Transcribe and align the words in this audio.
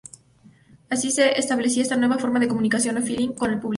Así 0.89 1.11
se 1.11 1.37
establecía 1.37 1.83
esta 1.83 1.95
nueva 1.95 2.17
forma 2.17 2.39
de 2.39 2.47
comunicación 2.47 2.97
o 2.97 3.03
"feeling" 3.03 3.33
con 3.35 3.51
el 3.51 3.59
público. 3.59 3.69